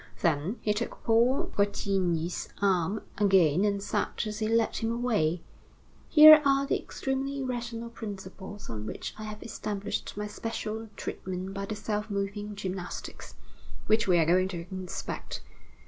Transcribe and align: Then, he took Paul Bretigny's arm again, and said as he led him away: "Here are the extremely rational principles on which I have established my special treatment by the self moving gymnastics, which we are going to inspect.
Then, 0.23 0.57
he 0.61 0.73
took 0.73 1.03
Paul 1.03 1.51
Bretigny's 1.55 2.49
arm 2.59 3.01
again, 3.19 3.63
and 3.63 3.83
said 3.83 4.07
as 4.25 4.39
he 4.39 4.47
led 4.47 4.77
him 4.77 4.91
away: 4.91 5.43
"Here 6.09 6.41
are 6.43 6.65
the 6.65 6.81
extremely 6.81 7.43
rational 7.43 7.91
principles 7.91 8.67
on 8.67 8.87
which 8.87 9.13
I 9.19 9.25
have 9.25 9.43
established 9.43 10.17
my 10.17 10.25
special 10.25 10.89
treatment 10.95 11.53
by 11.53 11.65
the 11.67 11.75
self 11.75 12.09
moving 12.09 12.55
gymnastics, 12.55 13.35
which 13.85 14.07
we 14.07 14.17
are 14.17 14.25
going 14.25 14.47
to 14.47 14.65
inspect. 14.71 15.43